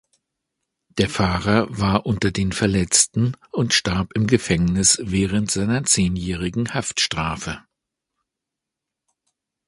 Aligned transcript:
Der 0.97 1.07
Fahrer 1.11 1.67
war 1.69 2.07
unter 2.07 2.31
den 2.31 2.53
Verletzten 2.53 3.37
und 3.51 3.71
starb 3.75 4.13
im 4.15 4.25
Gefängnis 4.25 4.99
während 5.03 5.51
seiner 5.51 5.83
zehnjährigen 5.83 6.73
Haftstrafe. 6.73 7.59